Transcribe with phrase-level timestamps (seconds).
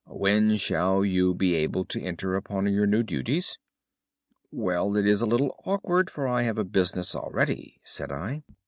[0.09, 3.59] When shall you be able to enter upon your new duties?'
[4.49, 8.41] "'Well, it is a little awkward, for I have a business already,' said I.